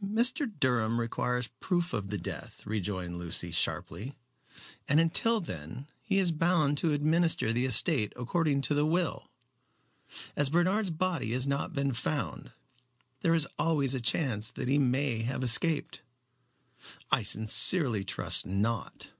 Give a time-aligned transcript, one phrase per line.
[0.00, 0.48] "Mr.
[0.60, 4.14] Durham requires proof of the death," rejoined Lucy, sharply;
[4.86, 9.28] "and until then, he is bound to administer the estate according to the will.
[10.36, 12.52] As Bernard's body has not been found,
[13.22, 16.02] there is always a chance that he may have escaped."
[17.10, 19.10] "I sincerely trust not."